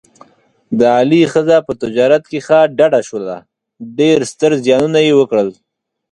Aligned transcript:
د 0.79 0.81
علي 0.97 1.21
ښځه 1.31 1.57
په 1.67 1.71
تجارت 1.81 2.23
کې 2.31 2.39
ښه 2.47 2.59
ډډه 2.77 3.01
شوله، 3.09 3.35
ډېر 3.99 4.17
ستر 4.31 4.51
زیانونه 4.65 4.99
یې 5.07 5.13
وکړل. 5.19 5.49